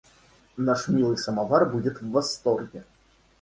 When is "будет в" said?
1.69-2.09